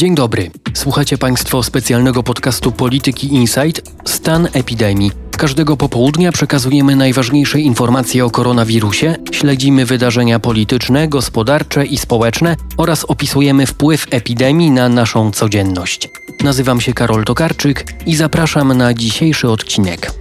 Dzień 0.00 0.14
dobry. 0.14 0.50
Słuchacie 0.74 1.18
Państwo 1.18 1.62
specjalnego 1.62 2.22
podcastu 2.22 2.72
Polityki 2.72 3.34
Insight 3.34 3.82
Stan 4.04 4.48
epidemii. 4.52 5.12
Każdego 5.30 5.76
popołudnia 5.76 6.32
przekazujemy 6.32 6.96
najważniejsze 6.96 7.60
informacje 7.60 8.24
o 8.24 8.30
koronawirusie, 8.30 9.16
śledzimy 9.32 9.86
wydarzenia 9.86 10.38
polityczne, 10.38 11.08
gospodarcze 11.08 11.86
i 11.86 11.98
społeczne 11.98 12.56
oraz 12.76 13.04
opisujemy 13.04 13.66
wpływ 13.66 14.06
epidemii 14.10 14.70
na 14.70 14.88
naszą 14.88 15.30
codzienność. 15.30 16.08
Nazywam 16.44 16.80
się 16.80 16.92
Karol 16.92 17.24
Tokarczyk 17.24 17.84
i 18.06 18.16
zapraszam 18.16 18.78
na 18.78 18.94
dzisiejszy 18.94 19.48
odcinek. 19.48 20.12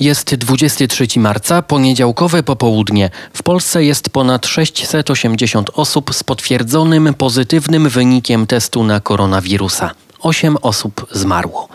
Jest 0.00 0.34
23 0.34 1.06
marca, 1.16 1.62
poniedziałkowe 1.62 2.42
popołudnie. 2.42 3.10
W 3.32 3.42
Polsce 3.42 3.84
jest 3.84 4.10
ponad 4.10 4.46
680 4.46 5.70
osób 5.74 6.14
z 6.14 6.24
potwierdzonym 6.24 7.14
pozytywnym 7.14 7.88
wynikiem 7.88 8.46
testu 8.46 8.84
na 8.84 9.00
koronawirusa. 9.00 9.90
8 10.20 10.56
osób 10.62 11.06
zmarło. 11.10 11.68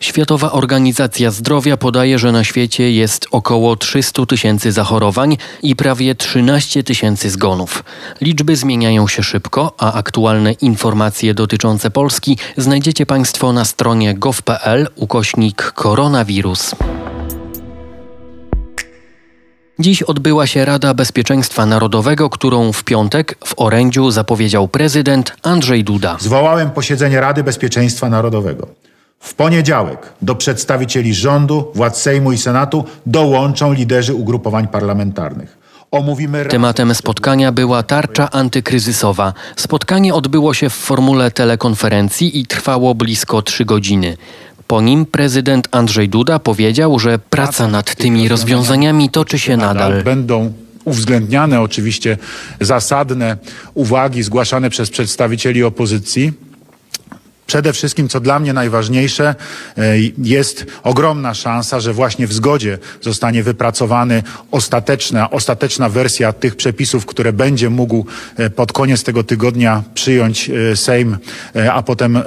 Światowa 0.00 0.52
Organizacja 0.52 1.30
Zdrowia 1.30 1.76
podaje, 1.76 2.18
że 2.18 2.32
na 2.32 2.44
świecie 2.44 2.92
jest 2.92 3.26
około 3.30 3.76
300 3.76 4.26
tysięcy 4.26 4.72
zachorowań 4.72 5.36
i 5.62 5.76
prawie 5.76 6.14
13 6.14 6.82
tysięcy 6.82 7.30
zgonów. 7.30 7.84
Liczby 8.20 8.56
zmieniają 8.56 9.08
się 9.08 9.22
szybko, 9.22 9.72
a 9.78 9.92
aktualne 9.92 10.52
informacje 10.52 11.34
dotyczące 11.34 11.90
Polski 11.90 12.38
znajdziecie 12.56 13.06
Państwo 13.06 13.52
na 13.52 13.64
stronie 13.64 14.14
gov.pl 14.14 14.88
ukośnik 14.96 15.62
koronawirus. 15.62 16.74
Dziś 19.78 20.02
odbyła 20.02 20.46
się 20.46 20.64
Rada 20.64 20.94
Bezpieczeństwa 20.94 21.66
Narodowego, 21.66 22.30
którą 22.30 22.72
w 22.72 22.84
piątek 22.84 23.38
w 23.44 23.54
orędziu 23.56 24.10
zapowiedział 24.10 24.68
prezydent 24.68 25.36
Andrzej 25.42 25.84
Duda. 25.84 26.16
Zwołałem 26.20 26.70
posiedzenie 26.70 27.20
Rady 27.20 27.44
Bezpieczeństwa 27.44 28.08
Narodowego. 28.08 28.66
W 29.20 29.34
poniedziałek 29.34 30.12
do 30.22 30.34
przedstawicieli 30.34 31.14
rządu, 31.14 31.72
władz 31.74 31.96
Sejmu 31.96 32.32
i 32.32 32.38
Senatu 32.38 32.84
dołączą 33.06 33.72
liderzy 33.72 34.14
ugrupowań 34.14 34.68
parlamentarnych. 34.68 35.58
Omówimy 35.90 36.44
Tematem 36.44 36.94
spotkania 36.94 37.52
była 37.52 37.82
tarcza 37.82 38.30
antykryzysowa. 38.30 39.32
Spotkanie 39.56 40.14
odbyło 40.14 40.54
się 40.54 40.70
w 40.70 40.74
formule 40.74 41.30
telekonferencji 41.30 42.40
i 42.40 42.46
trwało 42.46 42.94
blisko 42.94 43.42
trzy 43.42 43.64
godziny. 43.64 44.16
Po 44.66 44.80
nim 44.80 45.06
prezydent 45.06 45.68
Andrzej 45.70 46.08
Duda 46.08 46.38
powiedział, 46.38 46.98
że 46.98 47.18
praca 47.18 47.68
nad 47.68 47.94
tymi 47.94 48.28
rozwiązaniami 48.28 49.10
toczy 49.10 49.38
się 49.38 49.56
nadal. 49.56 50.02
Będą 50.02 50.52
uwzględniane 50.84 51.60
oczywiście 51.60 52.18
zasadne 52.60 53.36
uwagi 53.74 54.22
zgłaszane 54.22 54.70
przez 54.70 54.90
przedstawicieli 54.90 55.62
opozycji. 55.64 56.32
Przede 57.54 57.72
wszystkim, 57.72 58.08
co 58.08 58.20
dla 58.20 58.38
mnie 58.38 58.52
najważniejsze, 58.52 59.34
e, 59.78 59.82
jest 60.18 60.66
ogromna 60.82 61.34
szansa, 61.34 61.80
że 61.80 61.92
właśnie 61.92 62.26
w 62.26 62.32
zgodzie 62.32 62.78
zostanie 63.02 63.42
wypracowany 63.42 64.22
ostateczna, 64.50 65.30
ostateczna 65.30 65.88
wersja 65.88 66.32
tych 66.32 66.56
przepisów, 66.56 67.06
które 67.06 67.32
będzie 67.32 67.70
mógł 67.70 68.06
e, 68.36 68.50
pod 68.50 68.72
koniec 68.72 69.04
tego 69.04 69.24
tygodnia 69.24 69.82
przyjąć 69.94 70.50
e, 70.50 70.76
Sejm, 70.76 71.16
a 71.72 71.82
potem 71.82 72.18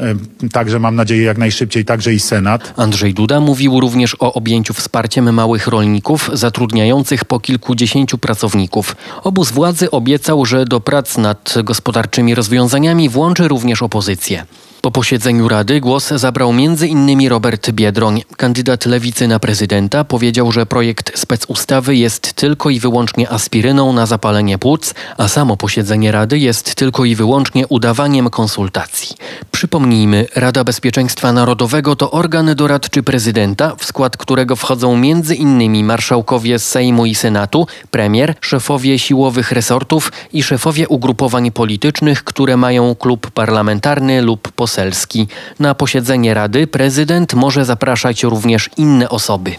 także 0.51 0.79
mam 0.79 0.95
nadzieję 0.95 1.23
jak 1.23 1.37
najszybciej 1.37 1.85
także 1.85 2.13
i 2.13 2.19
Senat. 2.19 2.73
Andrzej 2.77 3.13
Duda 3.13 3.39
mówił 3.39 3.79
również 3.79 4.15
o 4.19 4.33
objęciu 4.33 4.73
wsparciem 4.73 5.33
małych 5.33 5.67
rolników 5.67 6.29
zatrudniających 6.33 7.25
po 7.25 7.39
kilkudziesięciu 7.39 8.17
pracowników. 8.17 8.95
Obóz 9.23 9.51
władzy 9.51 9.91
obiecał, 9.91 10.45
że 10.45 10.65
do 10.65 10.79
prac 10.79 11.17
nad 11.17 11.55
gospodarczymi 11.63 12.35
rozwiązaniami 12.35 13.09
włączy 13.09 13.47
również 13.47 13.81
opozycję. 13.81 14.45
Po 14.87 14.91
posiedzeniu 14.91 15.47
Rady 15.47 15.81
głos 15.81 16.07
zabrał 16.07 16.49
m.in. 16.49 17.29
Robert 17.29 17.71
Biedroń. 17.71 18.23
Kandydat 18.37 18.85
lewicy 18.85 19.27
na 19.27 19.39
prezydenta 19.39 20.03
powiedział, 20.03 20.51
że 20.51 20.65
projekt 20.65 21.19
specustawy 21.19 21.95
jest 21.95 22.33
tylko 22.33 22.69
i 22.69 22.79
wyłącznie 22.79 23.29
aspiryną 23.29 23.93
na 23.93 24.05
zapalenie 24.05 24.57
płuc, 24.57 24.93
a 25.17 25.27
samo 25.27 25.57
posiedzenie 25.57 26.11
Rady 26.11 26.39
jest 26.39 26.75
tylko 26.75 27.05
i 27.05 27.15
wyłącznie 27.15 27.67
udawaniem 27.67 28.29
konsultacji. 28.29 29.15
Przypomnijmy, 29.51 30.25
Rada 30.35 30.63
Bezpieczeństwa 30.63 31.33
Narodowego 31.33 31.95
to 31.95 32.11
organ 32.11 32.55
doradczy 32.55 33.03
prezydenta, 33.03 33.75
w 33.75 33.85
skład 33.85 34.17
którego 34.17 34.55
wchodzą 34.55 34.93
m.in. 34.93 35.85
marszałkowie 35.85 36.59
Sejmu 36.59 37.05
i 37.05 37.15
Senatu, 37.15 37.67
premier, 37.91 38.35
szefowie 38.41 38.99
siłowych 38.99 39.51
resortów 39.51 40.11
i 40.33 40.43
szefowie 40.43 40.87
ugrupowań 40.87 41.51
politycznych, 41.51 42.23
które 42.23 42.57
mają 42.57 42.95
klub 42.95 43.31
parlamentarny 43.31 44.21
lub 44.21 44.51
poselski 44.51 44.76
poselski. 44.77 45.27
Na 45.59 45.75
posiedzenie 45.75 46.33
Rady 46.33 46.67
prezydent 46.67 47.33
może 47.33 47.65
zapraszać 47.65 48.23
również 48.23 48.69
inne 48.77 49.09
osoby. 49.09 49.55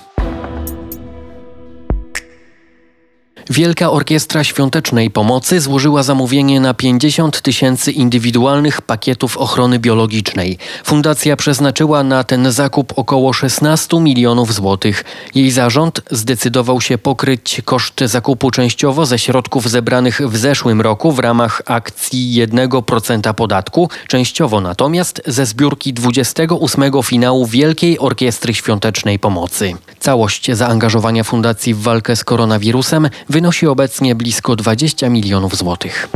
Wielka 3.50 3.91
Orkiestra 3.91 4.44
Świątecznej 4.44 5.10
Pomocy 5.10 5.60
złożyła 5.60 6.03
zamówienie 6.03 6.60
na 6.60 6.75
50 6.75 7.42
tysięcy 7.42 7.92
indywidualnych 7.92 8.82
pakietów 8.82 9.36
ochrony 9.36 9.78
biologicznej. 9.78 10.59
Fundacja 10.84 11.36
przeznaczyła 11.36 12.03
na 12.03 12.25
ten 12.25 12.53
zakup 12.53 12.92
około 12.97 13.32
16 13.32 14.00
milionów 14.00 14.54
złotych. 14.54 15.04
Jej 15.34 15.50
zarząd 15.50 16.00
zdecydował 16.10 16.81
się 16.81 16.98
pokryć 16.98 17.62
koszt 17.64 18.00
zakupu 18.04 18.50
częściowo 18.50 19.06
ze 19.06 19.19
środków 19.19 19.70
zebranych 19.70 20.20
w 20.28 20.36
zeszłym 20.36 20.80
roku 20.80 21.12
w 21.12 21.19
ramach 21.19 21.62
akcji 21.66 22.47
1% 22.47 23.34
podatku, 23.34 23.91
częściowo 24.09 24.60
natomiast 24.60 25.22
ze 25.26 25.47
zbiórki 25.47 25.92
28 25.92 27.03
finału 27.03 27.47
Wielkiej 27.47 27.98
Orkiestry 27.98 28.54
Świątecznej 28.54 29.19
Pomocy. 29.19 29.72
Całość 30.00 30.53
zaangażowania 30.53 31.25
fundacji 31.25 31.75
w 31.75 31.82
walkę 31.82 32.16
z 32.16 32.25
koronawirusem 32.25 33.09
wynosi 33.38 33.66
obecnie 33.66 34.15
blisko 34.15 34.56
20 34.56 35.09
milionów 35.09 35.56
złotych. 35.56 36.09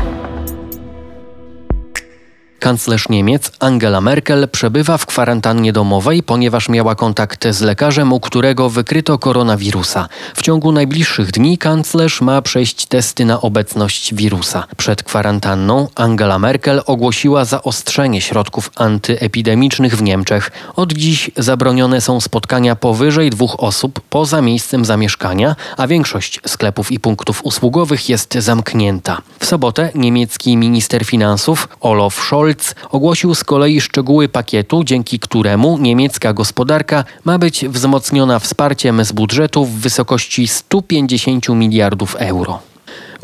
Kanclerz 2.62 3.08
Niemiec 3.08 3.52
Angela 3.60 4.00
Merkel 4.00 4.48
przebywa 4.48 4.98
w 4.98 5.06
kwarantannie 5.06 5.72
domowej, 5.72 6.22
ponieważ 6.22 6.68
miała 6.68 6.94
kontakt 6.94 7.48
z 7.50 7.60
lekarzem, 7.60 8.12
u 8.12 8.20
którego 8.20 8.70
wykryto 8.70 9.18
koronawirusa. 9.18 10.08
W 10.34 10.42
ciągu 10.42 10.72
najbliższych 10.72 11.30
dni 11.30 11.58
kanclerz 11.58 12.20
ma 12.20 12.42
przejść 12.42 12.86
testy 12.86 13.24
na 13.24 13.40
obecność 13.40 14.14
wirusa. 14.14 14.66
Przed 14.76 15.02
kwarantanną 15.02 15.88
Angela 15.94 16.38
Merkel 16.38 16.82
ogłosiła 16.86 17.44
zaostrzenie 17.44 18.20
środków 18.20 18.70
antyepidemicznych 18.76 19.96
w 19.96 20.02
Niemczech. 20.02 20.50
Od 20.76 20.92
dziś 20.92 21.30
zabronione 21.36 22.00
są 22.00 22.20
spotkania 22.20 22.76
powyżej 22.76 23.30
dwóch 23.30 23.56
osób 23.58 24.00
poza 24.10 24.42
miejscem 24.42 24.84
zamieszkania, 24.84 25.56
a 25.76 25.86
większość 25.86 26.40
sklepów 26.46 26.92
i 26.92 27.00
punktów 27.00 27.44
usługowych 27.44 28.08
jest 28.08 28.34
zamknięta. 28.34 29.22
W 29.38 29.46
sobotę 29.46 29.90
niemiecki 29.94 30.56
minister 30.56 31.04
finansów 31.04 31.68
Olaf 31.80 32.14
Scholz 32.14 32.51
Scholz 32.52 32.74
ogłosił 32.90 33.34
z 33.34 33.44
kolei 33.44 33.80
szczegóły 33.80 34.28
pakietu, 34.28 34.84
dzięki 34.84 35.18
któremu 35.18 35.78
niemiecka 35.78 36.32
gospodarka 36.32 37.04
ma 37.24 37.38
być 37.38 37.68
wzmocniona 37.68 38.38
wsparciem 38.38 39.04
z 39.04 39.12
budżetu 39.12 39.64
w 39.64 39.70
wysokości 39.70 40.46
150 40.46 41.48
miliardów 41.48 42.16
euro. 42.18 42.71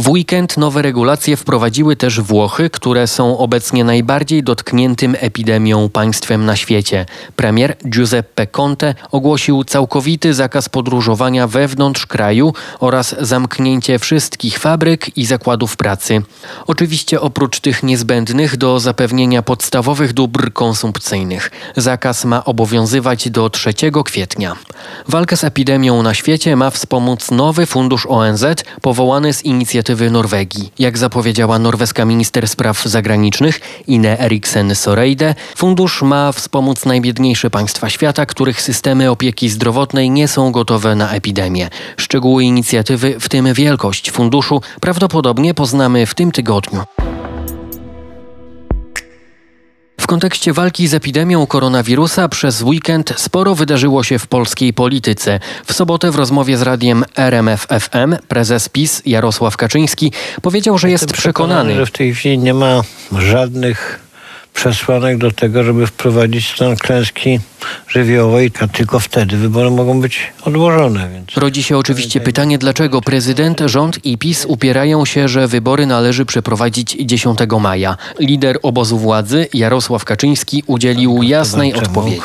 W 0.01 0.09
weekend 0.09 0.57
nowe 0.57 0.83
regulacje 0.83 1.37
wprowadziły 1.37 1.97
też 1.97 2.21
Włochy, 2.21 2.71
które 2.71 3.07
są 3.07 3.39
obecnie 3.39 3.85
najbardziej 3.85 4.43
dotkniętym 4.43 5.17
epidemią 5.21 5.89
państwem 5.89 6.45
na 6.45 6.57
świecie. 6.57 7.07
Premier 7.37 7.77
Giuseppe 7.89 8.47
Conte 8.47 8.95
ogłosił 9.11 9.65
całkowity 9.65 10.35
zakaz 10.35 10.69
podróżowania 10.69 11.47
wewnątrz 11.47 12.07
kraju 12.07 12.53
oraz 12.81 13.17
zamknięcie 13.21 13.99
wszystkich 13.99 14.59
fabryk 14.59 15.17
i 15.17 15.27
zakładów 15.27 15.77
pracy. 15.77 16.23
Oczywiście 16.67 17.21
oprócz 17.21 17.61
tych 17.61 17.83
niezbędnych 17.83 18.57
do 18.57 18.81
zapewnienia 18.81 19.43
podstawowych 19.43 20.13
dóbr 20.13 20.53
konsumpcyjnych. 20.53 21.51
Zakaz 21.77 22.25
ma 22.25 22.45
obowiązywać 22.45 23.31
do 23.31 23.51
3 23.51 23.73
kwietnia. 24.05 24.57
Walkę 25.09 25.37
z 25.37 25.45
epidemią 25.45 26.03
na 26.03 26.15
świecie 26.15 26.57
ma 26.57 26.71
wspomóc 26.71 27.31
nowy 27.31 27.67
fundusz 27.67 28.07
ONZ 28.07 28.45
powołany 28.83 29.33
z 29.33 29.45
inicjatywy 29.45 29.88
Norwegii. 30.11 30.73
Jak 30.79 30.99
zapowiedziała 30.99 31.59
norweska 31.59 32.05
minister 32.05 32.49
spraw 32.49 32.83
zagranicznych 32.83 33.61
Ine 33.87 34.21
Eriksen 34.21 34.75
Soreide, 34.75 35.35
fundusz 35.57 36.03
ma 36.03 36.33
wspomóc 36.33 36.85
najbiedniejsze 36.85 37.51
państwa 37.51 37.91
świata, 37.91 38.27
których 38.27 38.63
systemy 38.63 39.11
opieki 39.11 39.49
zdrowotnej 39.49 40.11
nie 40.11 40.29
są 40.29 40.53
gotowe 40.53 40.95
na 40.95 41.11
epidemię. 41.11 41.69
Szczegóły 41.97 42.45
inicjatywy, 42.45 43.21
w 43.21 43.29
tym 43.29 43.55
wielkość 43.55 44.11
funduszu, 44.11 44.63
prawdopodobnie 44.81 45.55
poznamy 45.55 46.07
w 46.07 46.15
tym 46.15 46.33
tygodniu. 46.33 46.98
Kontekście 50.09 50.53
walki 50.53 50.89
z 50.89 50.95
epidemią 50.95 51.47
koronawirusa 51.47 52.29
przez 52.29 52.63
weekend 52.63 53.15
sporo 53.17 53.55
wydarzyło 53.55 54.03
się 54.05 54.19
w 54.19 54.27
polskiej 54.27 54.73
polityce. 54.73 55.41
W 55.67 55.73
sobotę 55.73 56.11
w 56.11 56.17
rozmowie 56.17 56.57
z 56.57 56.63
radiem 56.63 57.05
RMF 57.17 57.67
FM 57.81 58.17
prezes 58.29 58.69
PiS 58.69 59.03
Jarosław 59.07 59.57
Kaczyński 59.57 60.13
powiedział, 60.43 60.79
że 60.79 60.91
jest 60.91 61.13
przekonany, 61.13 61.75
że 61.75 61.87
w 61.87 61.91
tej 61.91 62.15
chwili 62.15 62.39
nie 62.39 62.55
ma 62.55 62.83
żadnych 63.19 64.08
przesłanek 64.55 65.19
do 65.19 65.31
tego, 65.31 65.65
żeby 65.65 65.87
wprowadzić 65.87 66.55
stan 66.55 66.77
klęski 66.77 67.41
żywiołowej, 67.89 68.51
a 68.61 68.69
tylko 68.69 69.01
wtedy 69.01 69.37
wybory 69.37 69.71
mogą 69.71 70.01
być 70.01 70.21
odłożone. 70.43 71.09
Więc... 71.13 71.37
Rodzi 71.37 71.63
się 71.63 71.77
oczywiście 71.77 72.21
pytanie, 72.21 72.59
dlaczego 72.59 73.01
prezydent, 73.01 73.61
rząd 73.67 74.05
i 74.05 74.19
PiS 74.19 74.45
upierają 74.45 75.05
się, 75.05 75.29
że 75.29 75.49
wybory 75.49 75.87
należy 75.87 76.25
przeprowadzić 76.27 76.97
10 77.01 77.39
maja. 77.61 77.97
Lider 78.21 78.59
obozu 78.63 78.99
władzy 78.99 79.49
Jarosław 79.55 80.05
Kaczyński 80.05 80.63
udzielił 80.67 81.23
jasnej 81.23 81.75
odpowiedzi. 81.75 82.21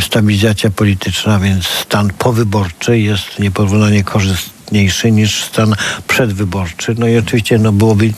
Stabilizacja 0.00 0.70
polityczna, 0.70 1.38
więc 1.38 1.66
stan 1.66 2.10
powyborczy 2.18 2.98
jest 2.98 3.38
nieporównanie 3.38 4.04
korzystniejszy 4.04 5.12
niż 5.12 5.44
stan 5.44 5.74
przedwyborczy. 6.08 6.94
No 6.98 7.06
i 7.08 7.18
oczywiście 7.18 7.58
no, 7.58 7.72
byłoby 7.72 8.12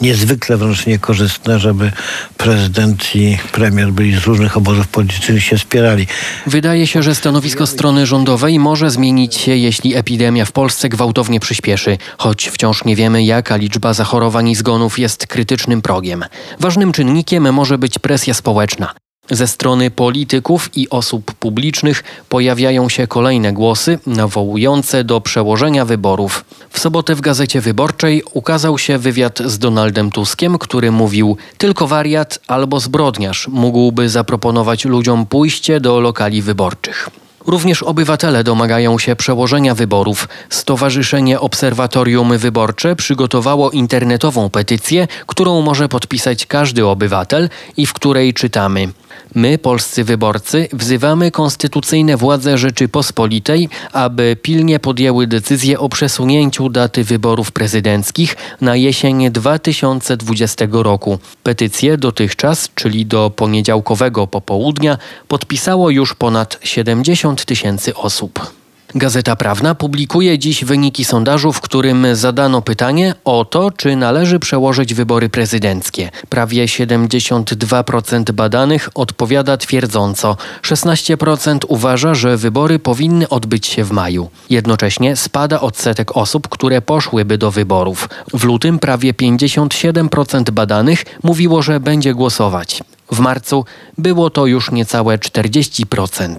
niezwykle 0.00 0.56
wręcz 0.56 0.86
niekorzystne, 0.86 1.58
żeby 1.58 1.92
prezydent 2.36 3.16
i 3.16 3.38
premier 3.52 3.92
byli 3.92 4.16
z 4.16 4.24
różnych 4.24 4.56
obozów 4.56 4.88
politycznych 4.88 5.44
się 5.44 5.58
wspierali. 5.58 6.06
Wydaje 6.46 6.86
się, 6.86 7.02
że 7.02 7.14
stanowisko 7.14 7.66
strony 7.66 8.06
rządowej 8.06 8.58
może 8.58 8.90
zmienić 8.90 9.34
się, 9.34 9.56
jeśli 9.56 9.94
epidemia 9.94 10.44
w 10.44 10.52
Polsce 10.52 10.88
gwałtownie 10.88 11.40
przyspieszy, 11.40 11.98
choć 12.18 12.48
wciąż 12.48 12.84
nie 12.84 12.96
wiemy, 12.96 13.24
jaka 13.24 13.56
liczba 13.56 13.94
zachorowań 13.94 14.48
i 14.48 14.54
zgonów 14.54 14.98
jest 14.98 15.26
krytycznym 15.26 15.82
progiem. 15.82 16.24
Ważnym 16.60 16.92
czynnikiem 16.92 17.52
może 17.52 17.78
być 17.78 17.98
presja 17.98 18.34
społeczna. 18.34 18.94
Ze 19.30 19.46
strony 19.46 19.90
polityków 19.90 20.76
i 20.76 20.90
osób 20.90 21.34
publicznych 21.34 22.04
pojawiają 22.28 22.88
się 22.88 23.06
kolejne 23.06 23.52
głosy 23.52 23.98
nawołujące 24.06 25.04
do 25.04 25.20
przełożenia 25.20 25.84
wyborów. 25.84 26.44
W 26.70 26.80
sobotę 26.80 27.14
w 27.14 27.20
Gazecie 27.20 27.60
Wyborczej 27.60 28.22
ukazał 28.32 28.78
się 28.78 28.98
wywiad 28.98 29.38
z 29.38 29.58
Donaldem 29.58 30.10
Tuskiem, 30.10 30.58
który 30.58 30.92
mówił: 30.92 31.36
Tylko 31.58 31.86
wariat 31.86 32.38
albo 32.46 32.80
zbrodniarz 32.80 33.48
mógłby 33.48 34.08
zaproponować 34.08 34.84
ludziom 34.84 35.26
pójście 35.26 35.80
do 35.80 36.00
lokali 36.00 36.42
wyborczych. 36.42 37.10
Również 37.46 37.82
obywatele 37.82 38.44
domagają 38.44 38.98
się 38.98 39.16
przełożenia 39.16 39.74
wyborów. 39.74 40.28
Stowarzyszenie 40.50 41.40
Obserwatorium 41.40 42.38
Wyborcze 42.38 42.96
przygotowało 42.96 43.70
internetową 43.70 44.50
petycję, 44.50 45.08
którą 45.26 45.62
może 45.62 45.88
podpisać 45.88 46.46
każdy 46.46 46.86
obywatel 46.86 47.48
i 47.76 47.86
w 47.86 47.92
której 47.92 48.34
czytamy: 48.34 48.88
My, 49.34 49.58
polscy 49.58 50.04
wyborcy, 50.04 50.68
wzywamy 50.72 51.30
konstytucyjne 51.30 52.16
władze 52.16 52.58
Rzeczypospolitej, 52.58 53.68
aby 53.92 54.36
pilnie 54.42 54.80
podjęły 54.80 55.26
decyzję 55.26 55.78
o 55.78 55.88
przesunięciu 55.88 56.68
daty 56.68 57.04
wyborów 57.04 57.52
prezydenckich 57.52 58.36
na 58.60 58.76
jesień 58.76 59.30
2020 59.30 60.66
roku. 60.70 61.18
Petycję 61.42 61.96
dotychczas, 61.96 62.68
czyli 62.74 63.06
do 63.06 63.30
poniedziałkowego 63.36 64.26
popołudnia, 64.26 64.98
podpisało 65.28 65.90
już 65.90 66.14
ponad 66.14 66.58
70 66.62 67.44
tysięcy 67.44 67.94
osób. 67.94 68.59
Gazeta 68.94 69.36
Prawna 69.36 69.74
publikuje 69.74 70.38
dziś 70.38 70.64
wyniki 70.64 71.04
sondażu, 71.04 71.52
w 71.52 71.60
którym 71.60 72.06
zadano 72.12 72.62
pytanie 72.62 73.14
o 73.24 73.44
to, 73.44 73.70
czy 73.70 73.96
należy 73.96 74.38
przełożyć 74.38 74.94
wybory 74.94 75.28
prezydenckie. 75.28 76.10
Prawie 76.28 76.64
72% 76.64 78.32
badanych 78.32 78.88
odpowiada 78.94 79.56
twierdząco, 79.56 80.36
16% 80.62 81.58
uważa, 81.68 82.14
że 82.14 82.36
wybory 82.36 82.78
powinny 82.78 83.28
odbyć 83.28 83.66
się 83.66 83.84
w 83.84 83.92
maju. 83.92 84.30
Jednocześnie 84.50 85.16
spada 85.16 85.60
odsetek 85.60 86.16
osób, 86.16 86.48
które 86.48 86.82
poszłyby 86.82 87.38
do 87.38 87.50
wyborów. 87.50 88.08
W 88.34 88.44
lutym 88.44 88.78
prawie 88.78 89.12
57% 89.12 90.50
badanych 90.50 91.04
mówiło, 91.22 91.62
że 91.62 91.80
będzie 91.80 92.14
głosować. 92.14 92.82
W 93.12 93.20
marcu 93.20 93.64
było 93.98 94.30
to 94.30 94.46
już 94.46 94.70
niecałe 94.70 95.18
40%. 95.18 96.34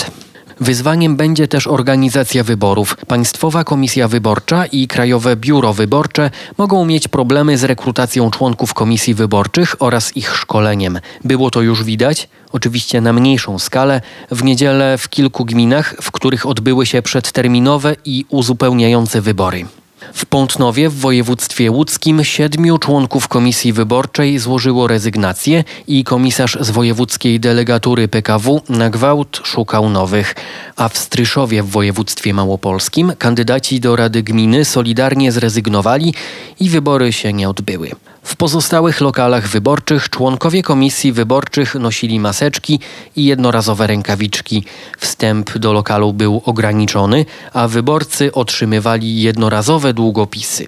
Wyzwaniem 0.61 1.15
będzie 1.15 1.47
też 1.47 1.67
organizacja 1.67 2.43
wyborów. 2.43 2.97
Państwowa 3.07 3.63
Komisja 3.63 4.07
Wyborcza 4.07 4.65
i 4.65 4.87
Krajowe 4.87 5.35
Biuro 5.35 5.73
Wyborcze 5.73 6.31
mogą 6.57 6.85
mieć 6.85 7.07
problemy 7.07 7.57
z 7.57 7.63
rekrutacją 7.63 8.31
członków 8.31 8.73
komisji 8.73 9.13
wyborczych 9.13 9.75
oraz 9.79 10.17
ich 10.17 10.35
szkoleniem. 10.35 10.99
Było 11.23 11.51
to 11.51 11.61
już 11.61 11.83
widać, 11.83 12.29
oczywiście 12.51 13.01
na 13.01 13.13
mniejszą 13.13 13.59
skalę, 13.59 14.01
w 14.31 14.43
niedzielę 14.43 14.97
w 14.97 15.09
kilku 15.09 15.45
gminach, 15.45 15.95
w 16.01 16.11
których 16.11 16.45
odbyły 16.45 16.85
się 16.85 17.01
przedterminowe 17.01 17.95
i 18.05 18.25
uzupełniające 18.29 19.21
wybory. 19.21 19.65
W 20.13 20.25
Pątnowie 20.25 20.89
w 20.89 20.95
województwie 20.95 21.71
łódzkim 21.71 22.23
siedmiu 22.23 22.77
członków 22.77 23.27
komisji 23.27 23.73
wyborczej 23.73 24.39
złożyło 24.39 24.87
rezygnację 24.87 25.63
i 25.87 26.03
komisarz 26.03 26.57
z 26.61 26.69
wojewódzkiej 26.69 27.39
delegatury 27.39 28.07
PKW 28.07 28.61
na 28.69 28.89
gwałt 28.89 29.41
szukał 29.43 29.89
nowych. 29.89 30.35
A 30.75 30.89
w 30.89 30.97
Stryszowie 30.97 31.63
w 31.63 31.69
województwie 31.69 32.33
małopolskim 32.33 33.13
kandydaci 33.17 33.79
do 33.79 33.95
Rady 33.95 34.23
Gminy 34.23 34.65
solidarnie 34.65 35.31
zrezygnowali 35.31 36.13
i 36.59 36.69
wybory 36.69 37.13
się 37.13 37.33
nie 37.33 37.49
odbyły. 37.49 37.91
W 38.23 38.35
pozostałych 38.35 39.01
lokalach 39.01 39.47
wyborczych 39.47 40.09
członkowie 40.09 40.63
komisji 40.63 41.11
wyborczych 41.11 41.75
nosili 41.75 42.19
maseczki 42.19 42.79
i 43.15 43.25
jednorazowe 43.25 43.87
rękawiczki. 43.87 44.63
Wstęp 44.97 45.57
do 45.57 45.73
lokalu 45.73 46.13
był 46.13 46.41
ograniczony, 46.45 47.25
a 47.53 47.67
wyborcy 47.67 48.31
otrzymywali 48.31 49.21
jednorazowe 49.21 49.93
długopisy. 49.93 50.65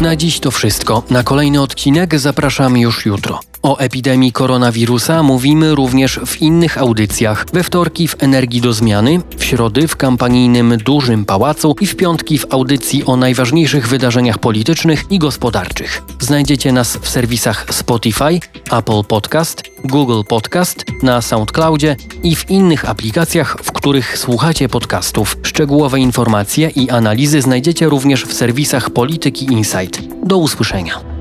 Na 0.00 0.16
dziś 0.16 0.40
to 0.40 0.50
wszystko. 0.50 1.02
Na 1.10 1.22
kolejny 1.22 1.62
odcinek 1.62 2.18
zapraszam 2.18 2.76
już 2.76 3.06
jutro. 3.06 3.40
O 3.62 3.78
epidemii 3.78 4.32
koronawirusa 4.32 5.22
mówimy 5.22 5.74
również 5.74 6.20
w 6.26 6.42
innych 6.42 6.78
audycjach. 6.78 7.46
We 7.52 7.62
wtorki 7.62 8.08
w 8.08 8.22
Energii 8.22 8.60
do 8.60 8.72
Zmiany, 8.72 9.20
w 9.36 9.44
środy 9.44 9.88
w 9.88 9.96
kampanijnym 9.96 10.78
Dużym 10.78 11.24
Pałacu 11.24 11.74
i 11.80 11.86
w 11.86 11.96
piątki 11.96 12.38
w 12.38 12.46
audycji 12.50 13.04
o 13.04 13.16
najważniejszych 13.16 13.88
wydarzeniach 13.88 14.38
politycznych 14.38 15.04
i 15.10 15.18
gospodarczych. 15.18 16.02
Znajdziecie 16.20 16.72
nas 16.72 16.96
w 16.96 17.08
serwisach 17.08 17.66
Spotify, 17.70 18.40
Apple 18.72 19.04
Podcast, 19.08 19.62
Google 19.84 20.22
Podcast, 20.28 20.84
na 21.02 21.20
SoundCloudzie 21.20 21.96
i 22.22 22.36
w 22.36 22.50
innych 22.50 22.90
aplikacjach, 22.90 23.56
w 23.62 23.72
których 23.72 24.18
słuchacie 24.18 24.68
podcastów. 24.68 25.36
Szczegółowe 25.42 26.00
informacje 26.00 26.70
i 26.70 26.90
analizy 26.90 27.42
znajdziecie 27.42 27.88
również 27.88 28.24
w 28.24 28.32
serwisach 28.32 28.90
Polityki 28.90 29.44
Insight. 29.44 30.00
Do 30.22 30.38
usłyszenia. 30.38 31.11